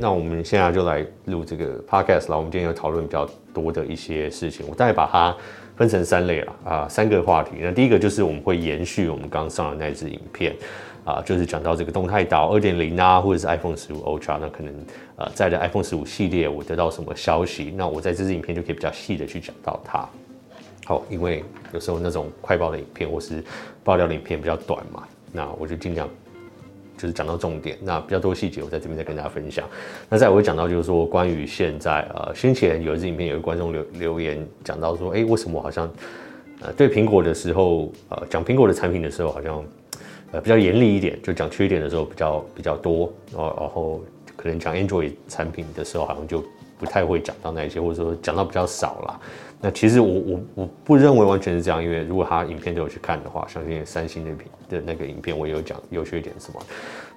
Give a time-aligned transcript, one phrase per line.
[0.00, 2.36] 那我们现在就来录这个 podcast 了。
[2.36, 5.36] 我们今天要讨论比较多的一些事情，我大概把它
[5.76, 7.56] 分成三类了啊，三个话题。
[7.60, 10.54] 那第一个就是我们会延续我们刚上的那支影片
[11.04, 14.72] 啊，就是讲到这个动态岛二点零啊，或者是 iPhone 十五 Ultra，那可能
[15.16, 20.08] 呃在的 iPhone 十五系列我得到什么消息，那我在这支影片就可以比较细的去讲到它。
[20.84, 23.42] 好，因为有时候那种快报的影片或是
[23.82, 26.08] 爆料的影片比较短嘛，那我就尽量。
[26.98, 29.64] 就是讲到重点，那比较多细节我在这边再跟大家分享。
[30.10, 35.88] 那再我会讲到就是说，关于现在呃，先前有一支影片，有一个观众留留言讲到说，哎、为什么我好像
[36.60, 39.64] 呃对苹果的时候，呃讲苹果的产品的时候，好像
[40.32, 44.04] 呃比较严厉一点，就讲缺点的时候比较比较多，然后然后
[44.36, 46.44] 可能讲 Android 产品的时候，好像就
[46.78, 49.20] 不太会讲到那些，或者说讲到比较少啦。
[49.60, 56.62] 那其实我我我不认为完全是这样，因为如果他影片都有去看的话，相信三星的品的那个影片我也有讲优缺点什么。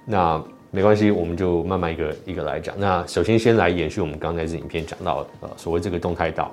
[0.04, 2.74] 那没关系，我们就慢慢一个一个来讲。
[2.80, 6.52] 那首先先来延续我们刚才那支影片讲到呃所谓这个动态岛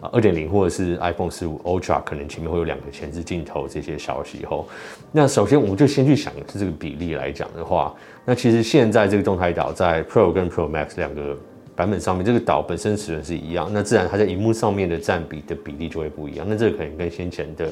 [0.00, 4.66] 啊二点零或者是 iPhone 十五 Ultra 可能前面会有两个前置镜头这些消息后，
[5.12, 11.38] 那首先我们就先去想是这个比例来讲的话，那其实现在这个动态岛在 Pro 跟 Pro Max 两个。
[11.80, 16.46] 版本上面这个岛本身尺寸是一样，那自然它在荧幕上面的占比的比例就会不一样。
[16.46, 17.70] 那这个可能跟先前的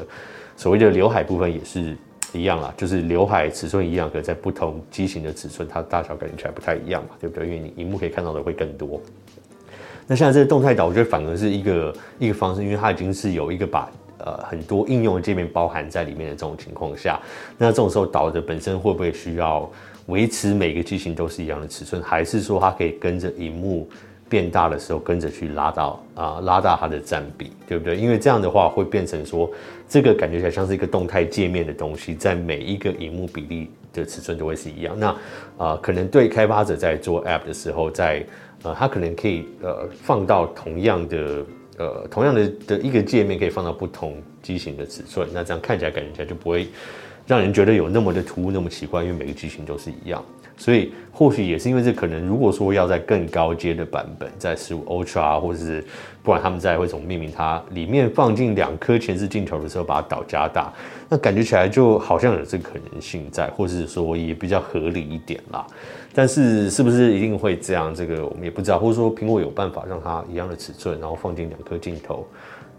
[0.57, 1.95] 所谓的刘海部分也是
[2.33, 7.47] 一样啦，就是刘海尺寸一样，可在不同机型的尺寸，它大小感觉起来不太一样嘛，对不对？
[7.47, 8.99] 因为你荧幕可以看到的会更多。
[10.07, 17.21] 那现在这个动态岛，我觉得反而是一个一个方式，因为它已经是有一个把呃很多应用的界面包含在里面的这种情况下，
[17.59, 19.71] 那这种时候岛的本身会不会需要？
[20.09, 23.89] 维持每个机型都是一样的尺寸，还是说它可以跟着荧幕
[24.29, 27.97] 变大的时候跟着去拉到啊、拉大它的占比，对不对？
[27.97, 29.51] 因为这样的话会变成说
[29.89, 34.99] 这个感觉起来像是一个动态界面的东西，在每一个荧幕比例的尺寸都会是一样。
[34.99, 35.17] 那
[35.57, 38.25] 啊、可能对开发者在做 App 的时候，在
[38.63, 41.45] 呃，他可能可以呃放到同样的
[41.77, 46.67] 呃同样的的一个界面，可以放到不同机型的尺寸，那这样看起来感觉起来就不会。
[47.29, 50.25] 让人觉得有那么的突兀，那么奇怪，因为每个机型都是一样，
[50.57, 55.85] 所以或许也是因为这可能，如果说要在更高阶的版本，在十五 Ultra 或者是
[56.23, 60.73] 不管他们在会怎么命名它，里面放进两颗前置镜头的时候，把它岛加大，
[61.07, 65.67] 那感觉起来就好像有这个可能性在，或是说也比较合理一点啦。
[66.15, 72.27] 但是是不是一定会这样，这个我们也不知道，或者说苹果有办法让它一样的尺寸，然后放进两颗镜头，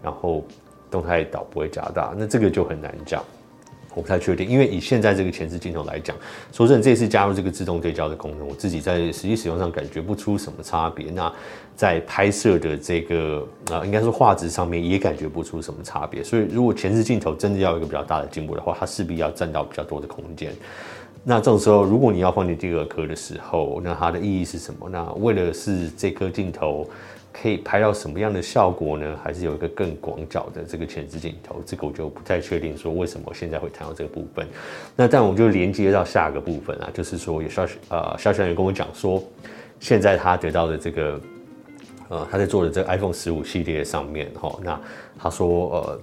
[0.02, 0.44] 然后
[0.90, 3.24] 动态岛不会加大，那这个就很难讲。
[3.94, 6.16] 我不太确定，因为以现在这个前置镜头来讲，
[6.52, 11.10] 说真的，这次加入这个自动对焦的功能，我自己在实际使用上感觉不出什么差别。
[11.10, 11.32] 那
[11.74, 16.22] 在拍摄的这个啊，应该说画质上面也感觉不出什么差别。
[16.22, 20.52] 所以，如果前置镜头真的要有一个比较大的进步的话，它势必要占到比较多的空间。
[21.24, 24.88] 那这种时候，如果你要放进第二颗的时候，那它的意义是什么？
[24.88, 26.88] 那为了是这颗镜头。
[27.32, 29.18] 可以拍到什么样的效果呢？
[29.22, 31.62] 还是有一个更广角的这个前置镜头？
[31.64, 32.76] 这个我就不太确定。
[32.76, 34.46] 说为什么现在会谈到这个部分？
[34.96, 39.22] 那但我们就连接到下个部分啊，就是说有消息呃，消息人员跟我讲说，
[39.78, 41.20] 现在他得到的这个
[42.08, 44.80] 呃，他在做的这个 iPhone 十五系列上面哈，那
[45.18, 46.00] 他说呃，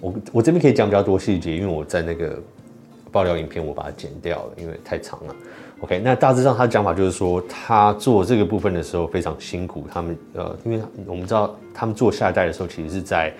[0.00, 2.40] 我我这边可以讲比较多细节，因为我在那个
[3.10, 5.36] 爆料影片我把它剪掉了，因为太长了。
[5.82, 9.84] OK，那大致上他的讲法就是说，他做这个部分的时候非常辛苦。
[9.92, 13.34] 他们呃，因为我们知道他们做下一代的时候，其实是在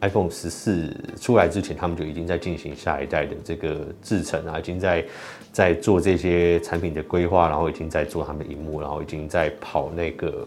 [0.00, 5.04] iPhone 十四出来之前，他们就已经在进行下一代的这个制程啊，已经在
[5.50, 10.46] 在做这些产品的规划，然后已经在做他们的荧幕，然后已经在跑那个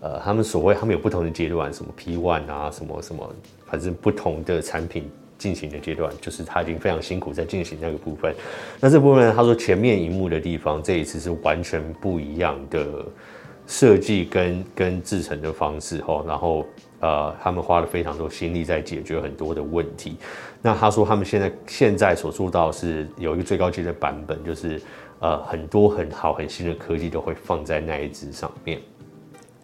[0.00, 3.26] 呃，他们所谓他们有不同的阶段，什么 P one 啊，什么什么，
[3.64, 5.10] 反正不同的产品。
[5.38, 8.34] 进行的阶段，就是他已经非常辛苦在进行那个部分。
[8.80, 13.06] 那这部分，他说前面荧幕的地方，这一次是完全不一样的
[13.66, 16.24] 设计跟跟制成的方式哈。
[16.26, 16.66] 然后
[17.00, 20.16] 呃，他们花了非常多心力在解决很多的问题。
[20.60, 24.82] 那他说他们现在现在所做到是有一个最高级的版本，就是
[25.20, 28.80] 呃很多很好很新的科技都会放在那一只上面。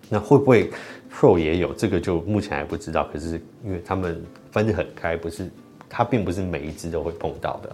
[0.09, 0.71] 那会不会
[1.13, 1.73] Pro 也有？
[1.73, 3.09] 这个就目前还不知道。
[3.13, 5.51] 可是因为他们分得很开，不是。
[5.89, 7.71] 他并不是每一支都会碰到的，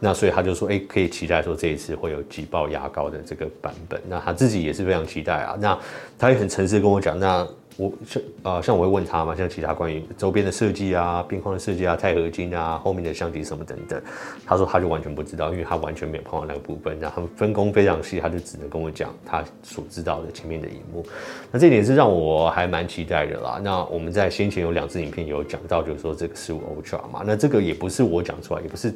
[0.00, 4.00] 那所以他就说，哎、可以期待说这一次会有挤爆牙膏的这个版本。
[4.08, 5.56] 那他自己也是非常期待啊。
[5.60, 5.78] 那
[6.18, 7.46] 他也很诚实跟我讲，那
[7.76, 14.00] 我像啊、呃，像我会问他嘛，像其他关于周边的设计啊、边框的设计啊、钛合金啊、后面的相机什么等等，
[14.44, 16.98] 他说他就完全不知道，因为他完全没有碰到那个部分。
[17.00, 21.04] 然后他们分工非常细，他就只能跟我讲他所知道的前面的荧幕。
[21.50, 23.60] 那这点是让我还蛮期待的啦。
[23.62, 28.94] 那我们在先前有两支影片有讲到，就是说这个十五 Ultra 嘛，那这个也不是我讲出来，也不是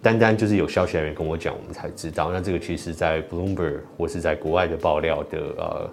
[0.00, 2.30] 单单就是有消息来源跟我讲，我们才知道。
[2.32, 5.90] 那这个其实在 Bloomberg 或是在国外的爆料的呃。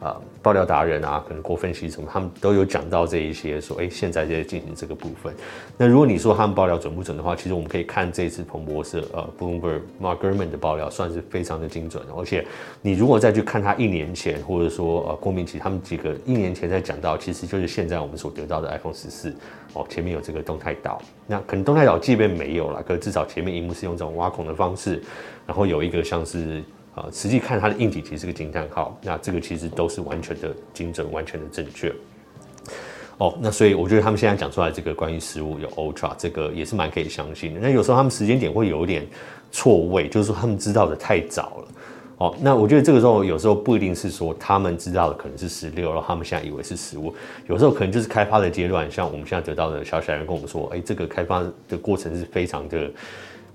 [0.00, 5.30] 啊，爆料达人啊，可能郭分析什么，他们都有讲到这一些，说，哎、欸，现在在进行这个部分。
[5.76, 12.14] 那如果你说他们爆料准不准的话，其实我们可以看这次彭博社呃，Bloomberg Mark Gurman 的爆料，算是非常的精准的。
[12.14, 12.46] 而且，
[12.80, 19.34] 你如果再去看他一年前，或者说呃，郭明奇他们几个一年前在讲到，其实就是现在我们所得到的 iPhone 十四
[19.74, 21.02] 哦，前面有这个动态岛。
[21.26, 25.02] 那可能动态岛即便没有了，可至少前面萤幕是用这种挖孔的方式，
[25.46, 26.64] 然后有一个像是。
[27.00, 31.90] 啊，实际看它的硬体其实是个惊叹号，那这个其实都是完全的精准，完全的正确。
[33.16, 37.60] 哦，那所以我觉得他们现在讲出来这个关于十五有 Ultra 这个也是蛮可以相信的。
[37.60, 39.06] 那有时候他们时间点会有一点
[39.50, 41.68] 错位，就是说他们知道的太早了。
[42.18, 47.14] 哦，那我觉得这个时候有时候不一定是说他们知道的可能是十六，然后他们现在以为是十五，
[47.46, 52.90] 有时候可能就是开发的阶段，像我们现在得到的消息来源跟我们说，哎，这个开发的过程是非常的。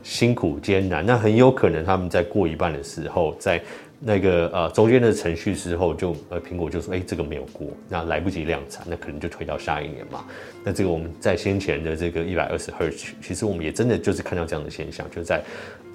[0.05, 3.59] 辛苦艰难，那很有可能他们在过一半的时候，在
[3.99, 10.23] 那个呃中间的程序之后就，呃苹果就说，哎、这个没有过，那来不及量产，那可能就推到下一年嘛。
[10.63, 15.43] 那这个我们在先前的这个一百二十赫兹，其实我们也真的就是看到这样的现象，就在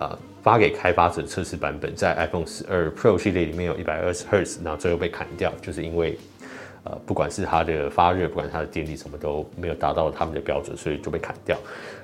[0.01, 6.19] 呃发给开发者测试版本，在 iPhone 十二 Pro 系列里面有一百二十赫兹，然后最后被砍掉，就是因为。
[6.83, 11.57] 呃，不管是它的发热，不管它的电力，什么都没有达到他们的标准，所以就被砍掉。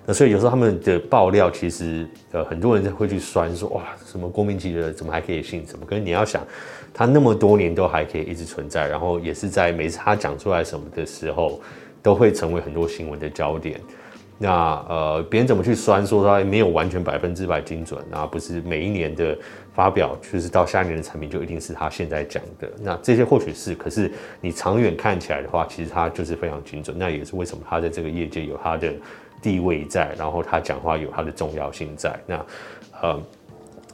[0.04, 5.66] 那所以有时候他们的爆料，其实呃很多人会去酸说，哇，什么郭明錤的怎么还可以信？
[5.66, 5.86] 什么？
[5.86, 6.46] 可是你要想，
[6.92, 11.60] 他那么多年都还可以一直存在，然后也是在每次他讲出来什么的时候，
[12.02, 13.80] 都会成为很多新闻的焦点。
[14.38, 14.50] 那
[14.88, 18.26] 呃，别人怎么去酸说他没有完全百分之百精准啊？
[18.26, 19.36] 不是每一年的
[19.74, 22.70] 发表，就是到下一年的产品就一定是他现在讲的。
[22.82, 26.94] 那这些或许是，可是你长远看起来的话，其实他就是非常精准。
[26.98, 28.92] 那也是为什么他在这个业界有他的
[29.40, 32.14] 地位在，然后他讲话有他的重要性在。
[32.26, 32.46] 那
[33.00, 33.22] 呃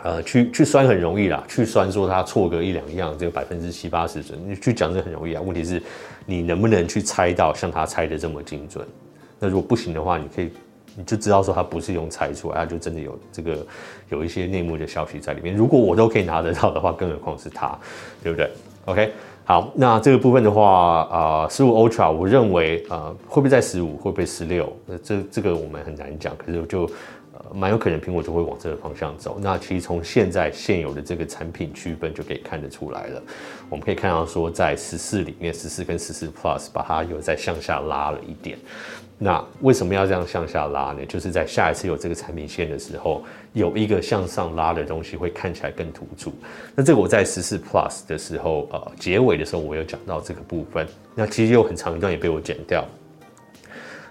[0.03, 5.41] 呃，去去酸很容易啦，去酸说他错个一两样，这个百分之七八十准，你去讲这很容易啊。
[5.41, 5.81] 问题是，
[6.27, 8.85] 你能不能去猜到像他猜的这么精准？
[9.43, 10.49] 那如果不行的话，你可以，
[10.95, 13.67] 你就知道说它不是用猜出来，它就真的有这个
[14.09, 15.53] 有一些内幕的消息在里面。
[15.53, 17.77] 如果我都可以拿得到的话，更何况是他，
[18.23, 18.49] 对不对
[18.85, 19.13] ？OK，
[19.45, 24.73] 好，那这个部分的话，啊、十五 Ultra，我认为，呃，会不会在十五，会不会十六？
[24.87, 26.89] 那这这个我们很难讲，可是就。
[27.53, 29.37] 蛮有可能苹果就会往这个方向走。
[29.41, 33.23] 那其实从现在现有的这个产品区分就可以看得出来了。
[33.69, 38.57] 我们可以看到说，在十四里面，十四跟十四 Plus 把它又再向下拉了一点。
[39.25, 41.07] 那为什么要这样向下拉呢？
[41.07, 43.23] 就是在下一次有这个产品线的时候，
[43.53, 46.35] 有一个向上拉的东西会看起来更突出。
[46.75, 50.85] 那这个我在十四 Plus 的时候，呃，结尾的时候我有讲到这个部分。
[51.15, 52.85] 那其实有很长一段也被我剪掉。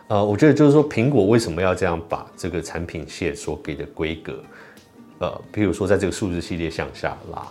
[0.07, 4.41] 呃，我觉得就是说，苹果为什么要这样把这个产品线所给的规格，
[5.19, 7.45] 呃，比如说在这个数字系列向下拉，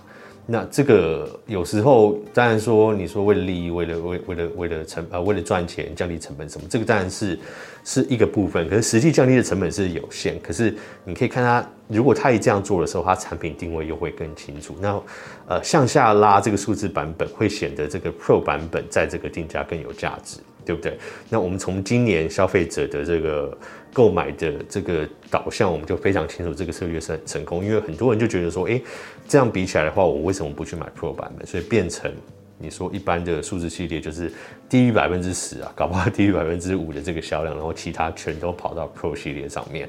[0.46, 7.38] 那这个有时候当然说，你说为了利益，为了为为了为了成呃为了赚钱降低成本什么，这个当然是
[7.84, 10.40] 是一个部分，可是实际降低的成本是有限。
[10.40, 14.74] 可是你可以看它，如果它一这样做的时候，它产品定位又会更清楚。
[14.80, 15.00] 那
[15.46, 20.38] 呃向下拉这个数字版本，会显得这个 Pro 版本在这个定价更有价值。
[20.62, 20.96] 对不对？
[21.30, 23.58] 那我们从今年消费者的这个
[23.92, 27.64] 购买的这个导向，我们就非常清楚这个策略是很成功。
[27.64, 28.80] 因为很多人就觉得说，哎，
[29.28, 31.46] 这样比起来的话，我为什么不去买 Pro 版本？
[31.46, 32.12] 所以变成
[32.58, 34.32] 你说一般的数字系列就是
[34.68, 39.88] 低于百分之十啊，搞不好 低于百分之五的这个销量，然后其他全都跑到 Pro 系列上面。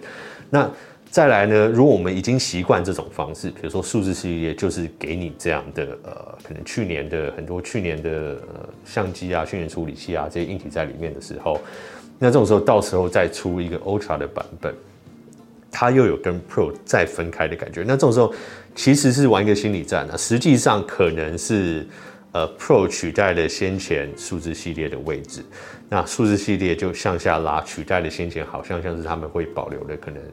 [0.50, 0.70] 那
[1.10, 1.68] 再来呢？
[1.68, 11.60] 如果我们已经习惯这种方式，比如说数字系列就是给你这样的呃，可能去年的很多去年的呃相机啊、去年处理器啊这些硬体在里面的时候，
[12.22, 14.72] 那这种时候到时候再出一个 Ultra 的版本，
[15.72, 17.82] 它又有跟 Pro 再分开的感觉。
[17.82, 18.32] 那这种时候
[18.76, 21.88] 其实是玩一个心理战啊，实际上可能是。
[22.34, 25.44] 呃，Pro 取代了先前数字系列的位置，
[25.90, 30.24] 那数字系列就向下拉，取代了先前好像像是他们会保留的可能，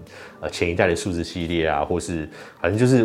[0.40, 2.30] 呃，前一代的数字系列啊，或是
[2.61, 3.04] 反正就是，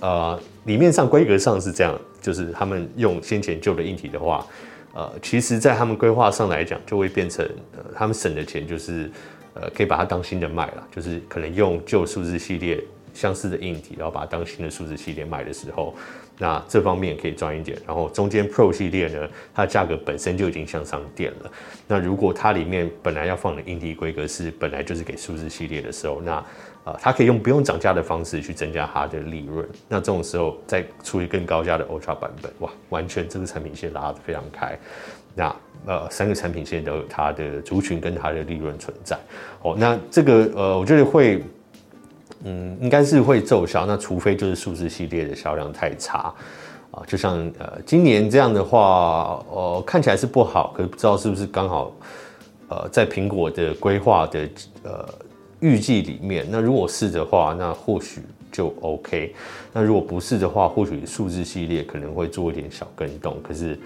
[0.00, 4.46] 呃，里面上规格上是这样，就是他们用先前旧的硬体的话，
[4.94, 7.44] 呃，其实在他们规划上来讲，就会变成，
[7.76, 9.10] 呃，他们省的钱就是，
[9.54, 12.82] 呃，可以把它当新的卖了，就是可能用旧数字系列
[13.14, 15.94] 相似的硬体，然后把它当新的数字系列卖的时候，
[16.38, 17.78] 那这方面可以赚一点。
[17.86, 21.50] 然后中间 Pro 系列呢，它的价格本身就已经向上垫了。
[21.86, 26.32] 那如果它里面本来要放的硬体规格是本来就是给数字系列的时候，那
[26.84, 29.68] 啊，它可以用不用涨价的方式去增加它的利润。
[29.88, 34.76] 那这种时候再出一更高价的 Ultra 版本，哇，完全这个产品线拉得非常开。
[35.34, 35.54] 那
[35.86, 39.16] 呃，三个产品线都有它的族群跟它的利润存在。
[39.62, 41.42] 哦，那这个呃，我觉得会。
[42.44, 43.86] 嗯，应该是会奏效。
[43.86, 46.34] 那除非就是数字系列的销量太差
[46.90, 51.92] 啊，就像呃今年这样的话，呃看起来是不好，可是不知道是不是刚好
[52.68, 54.48] 呃在苹果的规划的
[54.82, 55.08] 呃
[55.60, 56.46] 预计里面。
[56.50, 58.20] 那如果是的话，那或许
[58.50, 59.34] 就 OK。
[59.72, 63.40] 那如果不是的话，或许数字系列可能会做一点小更动。
[63.42, 63.78] 可是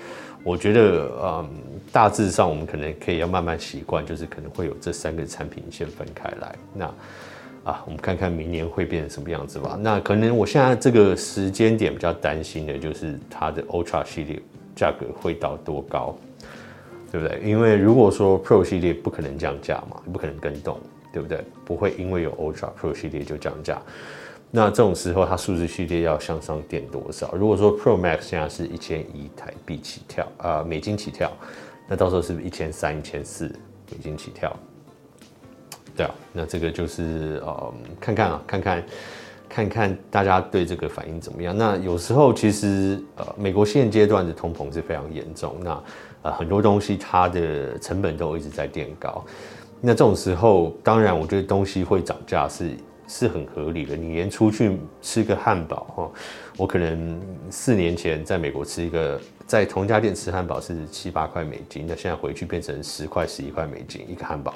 [0.43, 1.51] 我觉得，嗯，
[1.93, 6.55] 大致上我们可能可以要慢慢习惯，就是可能会有这三个产品先分开来。
[6.75, 6.91] 那。
[7.67, 9.77] 啊，我们看看明年会变成什么样子吧。
[9.81, 14.41] 那可能我现在这个时间点比较担心的就是它的 Ultra 系列
[14.77, 16.17] 价格会到多高，
[17.11, 17.41] 对不对？
[17.45, 20.79] 因为如果说 Pro 系列不可能降价嘛，不可能更动，
[21.13, 21.45] 对不对？
[21.65, 23.83] 不会因为有 Ultra Pro 系列就降价。
[24.53, 27.35] 那这种时候，它数字系列要向上垫多少？
[27.35, 31.33] 如果说 Pro Max 现在是一千一台币起跳，啊、呃，美金起跳，
[31.89, 33.49] 那到时候是不是一千三、一千四
[33.91, 34.57] 美金起跳？
[35.97, 38.85] 对啊，那这个就是呃，看看啊，看看，
[39.49, 41.57] 看看大家对这个反应怎么样。
[41.57, 45.83] 那有时候其实呃，美国现阶段的通膨是非常严重，那
[46.23, 49.25] 呃很多东西它的成本都一直在垫高。
[49.81, 52.71] 那这种时候，当然我觉得东西会涨价是
[53.07, 53.97] 是很合理的。
[53.97, 56.11] 你连出去吃个汉堡哈，
[56.57, 64.55] 我可能四年前在美国吃一个，在同一家店吃汉堡是七八块美金，那现在回去变成十块十一块美金一个汉堡。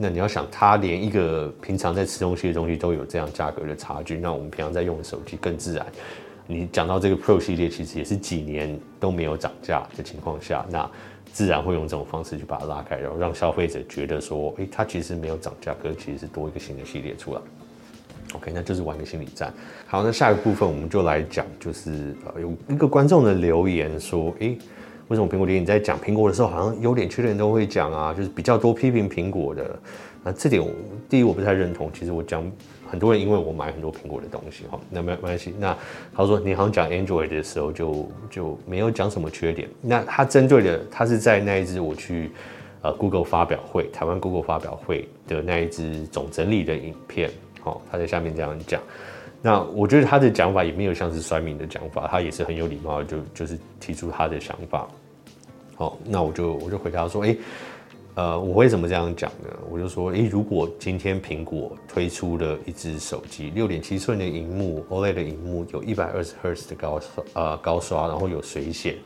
[0.00, 5.84] 那你要想，它连一个平常在吃东西的东西都有这样价格的差距，那我们平常在用的手机更自然。
[6.46, 10.88] 你讲到这个 Pro 系列，其实也是几年都没有涨价的情况下，那
[11.32, 17.40] 自然会用这种方式去把它拉开，然后让消费者觉得说，诶，它其实没有涨价，可是其实是多一个新的系列出来。
[18.34, 19.52] OK，那就是玩个心理战。
[19.86, 24.56] 好，那下一个部分我们就来讲，就是呃，有一个观众的留言说，诶。
[25.08, 28.14] 为什么苹果爹你在讲苹果的时候，好像优点缺点都会讲啊？
[28.14, 29.78] 就是比较多批评苹果的。
[30.22, 30.62] 那这点
[31.08, 31.90] 第一我不太认同。
[31.92, 32.44] 其实我讲
[32.90, 35.54] 很多人因为我买很多苹果的东西哈，那没没关系。
[35.58, 35.76] 那
[36.14, 39.68] 他说你好像讲 Android 的时候就就没有讲什么缺点。
[39.80, 42.30] 那他针对的他是在那一支我去
[42.82, 47.30] 呃 Google 发表会，台湾 Google 发表会的那一支总整理的影片。
[47.62, 48.82] 好，他在下面这样讲。
[49.40, 54.88] 那我觉得他的讲法也没有像是衰民的讲法，他也是很有礼貌，就就是提出他的想法。
[55.78, 57.38] 好，那我就我就回答说，诶、
[58.16, 59.48] 呃，我为什么这样讲呢？
[59.70, 68.96] 我就说，诶、如果今天苹果推出了一只手机，六点七寸的荧幕，OLED 的荧幕，有一百二十赫兹的高刷，呃，高刷，然后有水显。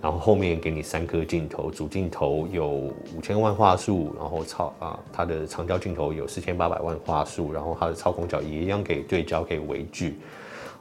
[0.00, 10.16] 然后后面给你三颗镜头，主镜头有五千万画素，然后超啊，它的长焦镜头有四千八百万画素，然后它的超广角也一样给对焦，给微距。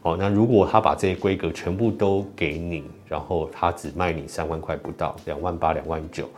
[0.03, 6.29] 哦，那如果他把这些规格全部都给你，然后他只卖你三万块不到，两万八、两万九。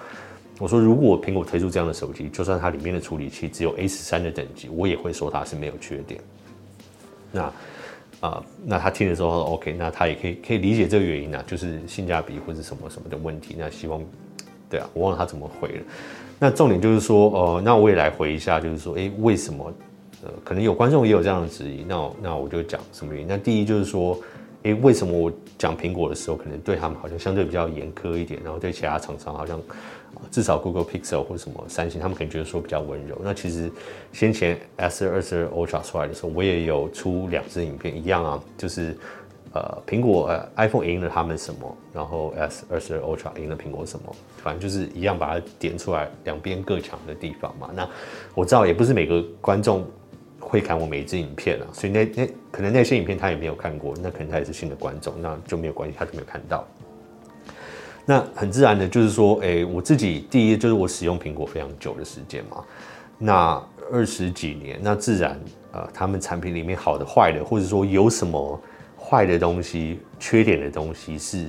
[0.57, 6.19] 我说，如果苹果推出这样的手机，就算它里面的处理器只有 A 十三的等级，我也会说它是没有缺点。
[7.31, 7.51] 那。
[8.21, 13.55] 啊，那他听的时候说，OK，那他也可以可以理解这个原因啊，就是性价比或者什么什么的问题。
[13.59, 14.01] 那希望，
[14.67, 15.83] 对啊，我忘了他怎么回了。
[16.39, 19.71] 那重点就是说，呃，那我也来回一下，就是说，诶，为什么？
[20.23, 21.83] 呃，可能有观众也有这样的质疑。
[21.87, 23.27] 那那我就讲什么原因？
[23.27, 24.17] 那第一就是说，
[24.63, 29.59] 诶，为什么我讲苹果的时候，可能对他们好像相对比较严苛一点，然后对其他厂商好像。
[30.31, 33.19] 至少 Google Pixel 或者什么三星，他们可能觉得说比较温柔。
[33.21, 33.69] 那其实
[34.13, 38.97] 先前 S 二十二 Ultra 出来的时候，我也有出两支影片，一样啊，就是
[39.51, 47.69] 呃苹果呃 iPhone 赢了他们什么，然后 S 二十二 Ultra 赢了苹果什么，反正就是一样把它点出来，两边各强的地方嘛。
[47.75, 47.87] 那
[48.33, 49.85] 我知道也不是每个观众
[50.55, 56.65] 会看我每一支影片啊，所以那那可能那些影片他也没有看过，那可能他也是新的观众，那就没有关系，他就没有看到。
[58.05, 62.63] 那很自然的，就是说，哎、欸，我自己第一就是我使用苹果非常久的时间嘛，
[63.17, 65.37] 那二十几年，那自然，
[65.73, 68.61] 呃，他们产品里面好的、坏的，或者说有什么
[68.97, 71.47] 坏的东西、缺点的东西，是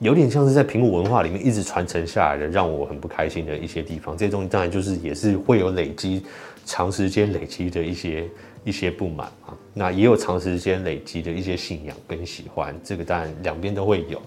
[0.00, 4.16] 有点像是在苹果文化里面一直传承下来的，让我很不开心的一些地方。
[4.16, 6.24] 这些东西当然就是也是会有累积、
[6.66, 8.28] 长时间累积的一些
[8.64, 14.20] 一些不满啊，那也有长时间累积的一些信仰跟喜欢，这个当然两边都会有。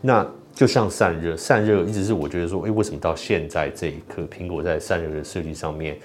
[0.00, 5.96] 那就像散热，散热一直是我觉得说，哎，为什么到现在这一刻，苹果在散热的设计上面，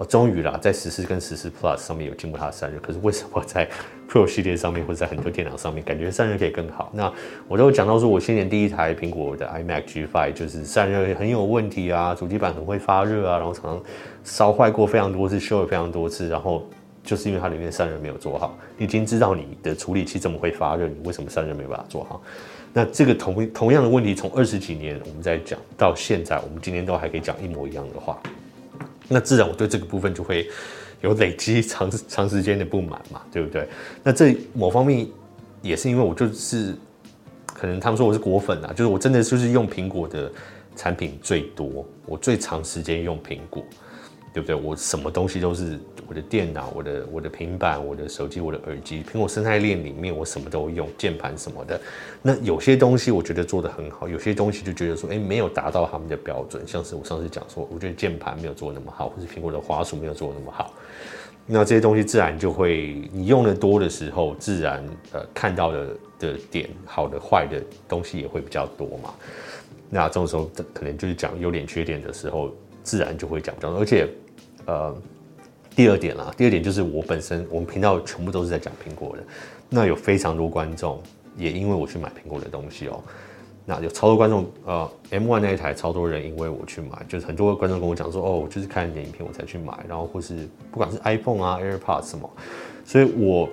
[0.00, 3.68] 哦，终于啦，在十四跟十四 Plus 上面有经过它的散热，可是为什么在
[4.08, 6.90] Pro 系列上面或者在很多电脑上面，感觉散热可以更好？
[6.94, 7.12] 那
[7.46, 13.82] 我都讲到说，我今年第一台苹果的 iMac G5 就是散热很有问题啊，主机板很会发热啊，然后常常
[14.24, 16.66] 烧坏过非常多次，修了非常多次，然后
[17.04, 18.56] 就是因为它里面散热没有做好。
[18.78, 22.22] 你已经知道你的处理器这么会发热，你为什么散热没有把它做好？
[22.72, 28.18] 那这个同同样的问题，从二十几年我们在讲到现在，我们今天都还可以讲一模一样的话。
[29.12, 30.48] 那自然我对这个部分就会
[31.02, 33.68] 有累积长长时间的不满嘛，对不对？
[34.02, 35.06] 那这某方面
[35.60, 36.74] 也是因为我就是
[37.46, 40.30] 可能他们说我是果粉啊，就是我真的就是用苹果的
[40.76, 43.64] 产品最多，我最长时间用苹果。
[44.32, 44.54] 对不对？
[44.54, 45.76] 我什么东西都是
[46.10, 51.80] 我的电脑、我的我的平板、我的手机、我的耳机，苹果生态链里面我什么都用，键盘什么的。
[52.20, 56.66] 那有些东西我觉得做得很好，有些东西就觉得说，哎，没有达到他们的标准。
[56.66, 60.74] 像是我上次讲说，我觉得键盘没有做那么好，或是苹果的滑鼠没有做那么好。
[61.46, 65.86] 那这些东西自然就会，你用的多的时候，自然呃看到的
[66.18, 69.14] 的点，好的坏的东西也会比较多嘛。
[69.88, 72.52] 那这种时候可能就是讲优点缺点的时候。
[72.82, 74.08] 自然就会讲这样，而且，
[74.64, 74.96] 呃，
[75.80, 79.22] 第二点啦，第二点就是我本身我们频道全部都是在讲苹果的，
[79.70, 81.02] 那有非常多观众
[81.38, 83.02] 也因为我去买苹果的东西哦、
[83.64, 92.30] 那有超多观众，呃，M1 那一台超多人因为我去买，就是很多观众跟我讲说，哦，我就是看你的影片我才去买，然后或是不管是 iPhone 啊、AirPods 什么，
[92.84, 93.48] 所以我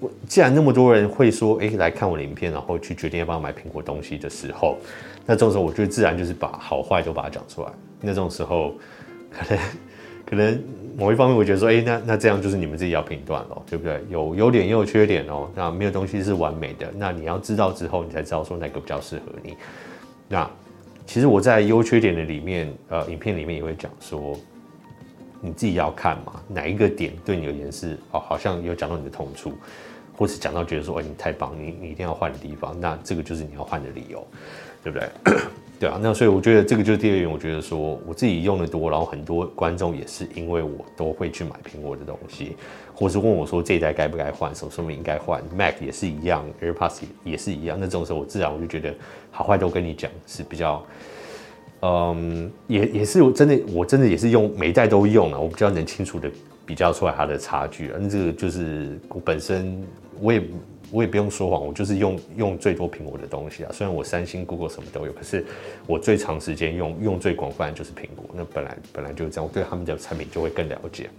[0.00, 4.78] 我既然那么多人会说，哎、欸，来看我的影片，然后去决定要不要买苹果东西的时候，
[5.26, 7.68] 那这种时候我就自然就是把好坏都把它讲出来。
[8.00, 8.72] 那种时候，
[9.30, 9.62] 可能
[10.26, 10.60] 可能
[10.98, 14.02] 某一方面，我觉得说，哎、那那这样就是你们自己要评断了，对不对？
[14.10, 15.48] 有优点也有缺点哦。
[15.54, 19.56] 那没有东西是完美的，那你要知道之后，你才知道说哪个比较适合你。
[20.28, 20.50] 那
[21.06, 24.36] 其实我在优缺点的里面，呃，影片里面也会讲说，
[25.40, 29.52] 你自己要看嘛，哪一个点对你而言是哦，好像有讲到你的痛处，
[30.16, 34.26] 或是讲到觉得说，哎、你太棒，你你一定要换的地方，那这个就是你要换的理由，
[34.82, 35.08] 对不对？
[35.78, 37.30] 对啊，那所以我觉得这个就是第二点。
[37.30, 42.56] 我觉得说我自己用的多，然后很多观众也是因为我都会去买苹果的东西，
[42.94, 45.42] 或是问我说这一代该不该换，什么说明应该换。
[45.54, 47.76] Mac 也是一样，AirPods 也是一样。
[47.78, 48.94] 那这种时候我自然我就觉得
[49.30, 50.82] 好坏都跟你讲是比较，
[51.82, 56.30] 嗯，也也是我真的我真的也是用每一代都用了，我比较能清楚的
[56.64, 57.90] 比较出来它的差距。
[57.98, 59.86] 那这个就是我本身
[60.22, 60.42] 我也。
[60.90, 63.70] 我也不用说谎，我就是用用最多苹果的东西啊。
[63.72, 65.44] 虽然我三星、Google 什么都有，可是
[65.86, 68.24] 我最长时间用用最广泛的就是苹果。
[68.34, 71.10] 那本来本来就是这样，我对他们的产品就会更了解。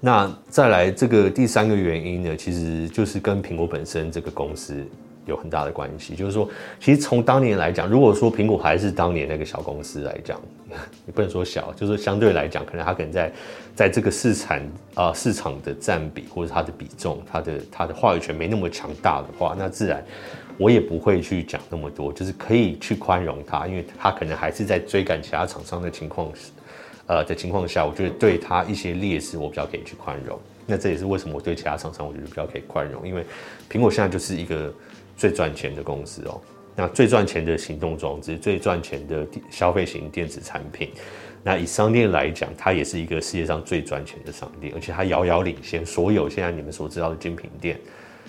[0.00, 4.84] 那再来这个第三个原因呢，其实就是跟苹果本身这个公司。
[5.28, 6.48] 有很大的关系，就是说，
[6.80, 10.40] 其实从当年来讲，如果说苹果还是当年那个小公司来讲，
[11.06, 13.32] 也不能说小，就是相对来讲，可能它可能在
[13.74, 14.60] 在这个市场
[14.94, 20.04] 啊、市场的占比或者它的比重，它的它的话语权没那么强大的话，那自然
[20.56, 26.32] 我也不会去讲那么多，就是可以去宽容它，因为它可能还是在追赶其他厂商的情况，
[27.06, 30.38] 呃的情况下，我觉得对它一些劣势，我比较可以去宽容。
[30.66, 33.24] 那这也是为什么我对其他厂商，我觉得比较可以宽容，因为
[33.70, 34.72] 苹果现在就是一个。
[35.18, 36.40] 最赚钱的公司哦，
[36.76, 40.90] 那最赚钱的行动装置，最赚钱的消费型电子产品，
[41.42, 47.78] 那以商店来讲，它也是一个世界上最赚钱的商店，而且它遥遥领先所有现在你们所知道的精品店。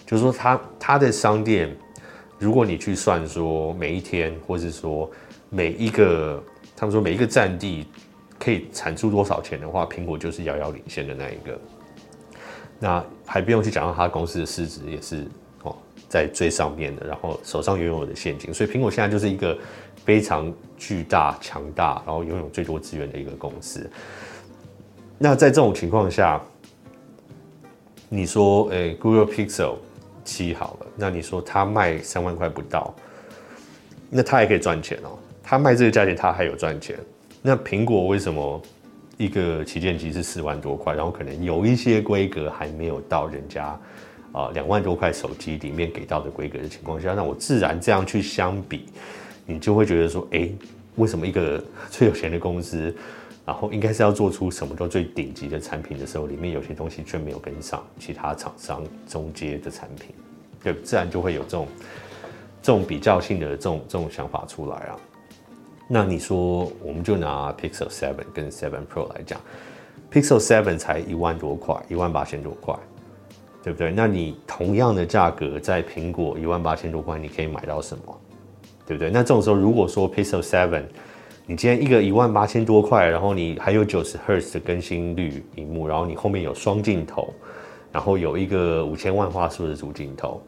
[0.03, 1.69] 就是说它，它的商店，
[2.39, 5.07] 如果你去算说每一天，或是说
[5.49, 6.43] 每一个，
[6.75, 7.85] 他们说每一个占地
[8.39, 11.59] 可以产出多少钱的话，苹果就是遥遥领先的那一个。
[12.79, 15.27] 那还不用去讲到它公司的市值也是。
[16.09, 19.55] 在最上面的，然后手上拥有的现金，所以苹果现在就是一个
[20.03, 23.87] 非常巨大、强大，然后拥有最多资源的一个公司。
[25.19, 26.41] 那在这种情况下，
[28.09, 29.75] 你说，诶、Google Pixel
[30.25, 32.93] 七好了，那你说它卖三万块不到，
[34.09, 35.19] 那它也可以赚钱哦。
[35.43, 36.97] 它卖这个价钱，它还有赚钱。
[37.41, 38.61] 那苹果为什么
[39.17, 43.79] 一个旗舰机是四万多块，然后可能有一些规格还没有到人家？
[44.31, 48.85] 啊，两万多块手机里面给到的规格的情况下，那我自然这样去相比，
[49.45, 50.49] 你就会觉得说，哎、
[50.95, 52.95] 为什么一个 最有钱的公司，
[53.45, 60.13] 然后应该是要做出什么都最顶级的产品的时候，里面有些东西却没有跟上其他厂商中阶的产品，
[60.63, 61.67] 对，自然就会有这种
[62.61, 64.95] 这种比较性的这种这种想法出来啊。
[65.87, 69.41] 那你说，我们就拿 Pixel 7跟7 Pro 来讲
[70.11, 72.75] ，Pixel 7才一万多块，一万八千多块。
[73.63, 73.91] 对不对？
[73.91, 78.19] 那你同样的价格在苹果一万八千多块，你可以买到什么？
[78.87, 79.09] 对不对？
[79.09, 80.83] 那这种时候，如果说 Pixel Seven，
[81.45, 87.33] 你今天一个一万八千多块，然后你还有九十赫兹的更新率萤幕，然后你后面有双镜头，
[87.91, 90.41] 然后有一个五千万画素的主镜头，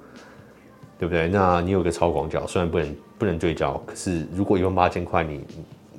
[0.97, 1.27] 对不对？
[1.27, 5.41] 那你有个超广角，虽然不能不能对焦，可是如果一万八千块，你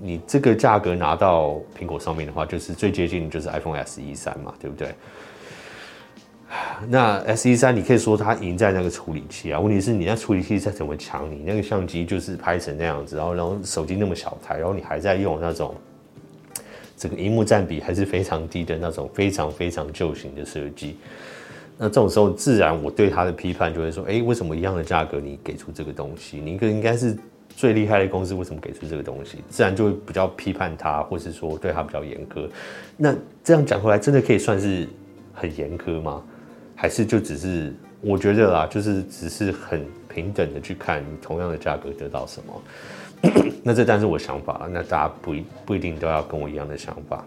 [0.00, 4.94] 你这个价格拿到苹果上面的话，就是最接近就是 iPhone SE 三嘛，对不对？
[6.88, 9.58] 那 SE 三，你可以说它赢在那个处理器啊。
[9.58, 15.74] 问题是你那处理器再怎么强，你那个相机就是拍成那样子，然后然后手机那么小台，然后你还在用那种
[16.96, 20.96] 这个荧幕占比还是非常低的那种非常非常旧型的设计。
[21.78, 26.38] 那这种时候，自然我对它的批判就会说：哎，为什么一样的价格你给出这个东西？
[26.38, 27.16] 你一个应该是
[27.56, 29.38] 最厉害的公司，为什么给出这个东西？
[29.48, 32.46] 自然就会比较批判它，或是说对它比较严苛。
[32.96, 34.86] 那这样讲回来，真的可以算是
[35.32, 36.22] 很严苛吗？
[36.82, 42.62] 还是就只是我觉得啦，就是只是很平等的去看同样的价格得到什么。
[43.62, 47.24] 那这当然是我想法，那大家不一不一定都要跟我一样的想法，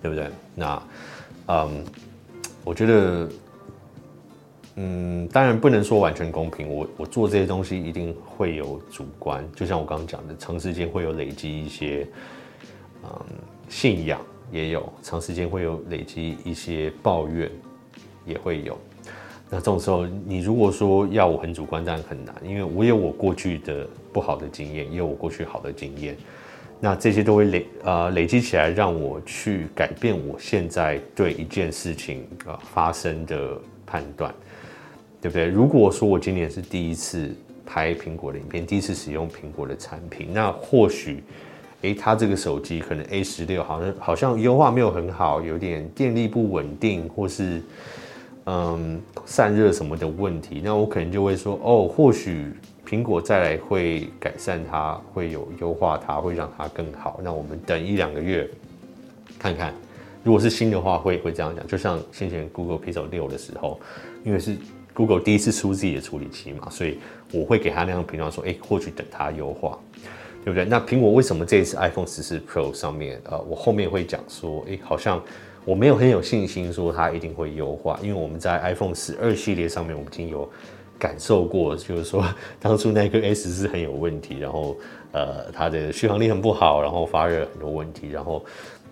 [0.00, 0.28] 对不对？
[0.54, 0.82] 那
[1.48, 1.84] 嗯，
[2.62, 3.28] 我觉得
[4.76, 6.68] 嗯，当然不能说完全公平。
[6.68, 12.06] 我我做这些东西一定会有主观，就像我刚刚讲的，长时间会有累积一些
[13.02, 13.10] 嗯
[13.68, 14.20] 信仰，
[14.52, 17.50] 也有长时间会有累积一些抱怨。
[18.24, 18.78] 也会有，
[19.50, 26.16] 那这种时候，你如果说要我很主观，当然很难，因为我有我过去的不好的经验，也有我过去好的经验，
[26.80, 34.32] 那这些都会累呃累积起来，让我去改变我现在对一件事情啊、发生的判断，
[35.20, 35.46] 对不对？
[35.46, 37.34] 如果说我今年是第一次
[37.66, 41.22] 拍苹果的影片，第一次使用苹果的产品，那或许，
[41.82, 47.60] 诶，它这个手机可能 A 十六好像好像优化没有很好，有点电力不稳定，或是。
[48.46, 52.52] 嗯，散热什么的问题，那我可能就会说，哦，或许
[52.84, 57.20] 苹果再来会改善它，会有优化它，会让它更好。
[57.22, 58.50] 那我们等一两个月
[59.38, 59.72] 看看，
[60.24, 61.64] 如果是新的话，会会这样讲。
[61.68, 63.78] 就像先前 Google Pixel 六的时候，
[64.24, 64.56] 因为是
[64.92, 66.98] Google 第一次出自己的处理器嘛，所以
[67.32, 69.78] 我会给他那样评论说，哎，或许等它优化，
[70.44, 70.64] 对不对？
[70.64, 75.22] 那苹果为什么这一次 iPhone 十四 Pro 上面，呃，我后面会讲说，哎，好像。
[75.64, 80.50] 我没有很有信心说它一定会优化，因为我们在 iPhone 十二系列上面，我们已经有
[80.98, 82.24] 感受过，就是说
[82.58, 84.76] 当初那颗 S 是很有问题，然后
[85.12, 88.44] 呃它的续航力很不好，然后发热很多问题，然后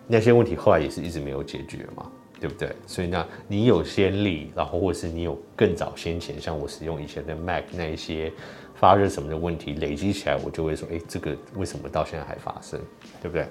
[0.06, 2.08] 那些问题后来也是一直没有解决嘛，
[2.40, 2.70] 对不对？
[2.86, 8.32] 所以那你有先例，然后或是你有更早先前，像我使用以前的 Mac 那一些
[8.76, 12.80] 发热什么的问题累积起来，我就会说，哎，这个为什么到现在还发生，
[13.20, 13.46] 对不对？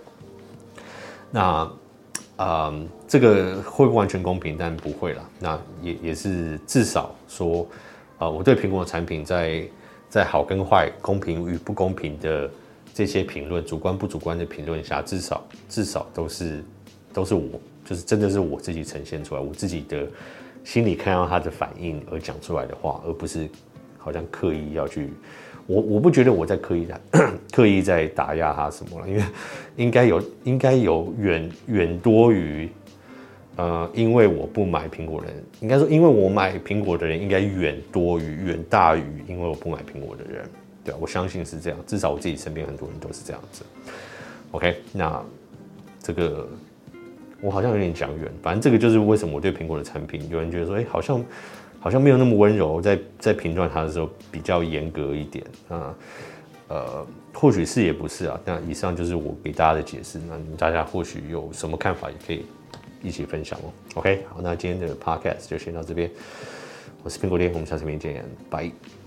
[1.31, 1.69] 那。
[2.41, 5.29] 嗯这个会不完全公平，但不会啦。
[5.39, 7.67] 那也也是至少说，
[8.17, 9.67] 呃，我对苹果的产品在
[10.09, 12.49] 在好跟坏、公平与不公平的
[12.93, 16.63] 这些评论，主观不主观的评论下，至少至少都是
[17.11, 20.07] 都是我，就是真的是我自己呈现出来，我自己的
[20.63, 23.49] 心里看到他的反应而讲出来的话，而不是
[23.97, 25.11] 好像刻意要去。
[25.69, 26.99] 我我不觉得我在刻意在
[27.53, 29.23] 刻意在打压他什么了，因为
[29.75, 32.67] 应该有应该有远远多于
[33.55, 40.49] 呃，因为我不买苹果的人，应该说因为我买苹果的人应该远多于远大于因为我不买苹果的人，
[40.83, 43.63] 对，我相信是这样，至少我自己身边很多人都是这样子。
[44.49, 45.23] OK，那
[46.01, 46.49] 这个
[47.41, 51.23] 我好像有点讲远，反正这个就是为什么我对苹果的产品，有人觉得说，哎，好像。
[51.79, 55.95] 好像没有那么温柔，在在评断他的时候比较严格一点啊，
[56.67, 58.39] 呃，或许是也不是啊。
[58.43, 62.45] 那以上就是我给大家的解释，那大家或许有什么看法，也可以
[63.01, 63.71] 一起分享哦。
[63.95, 66.11] OK，好，那今天的 Podcast 就先到这边，
[67.01, 68.98] 我是苹果爹，我们下次见，拜。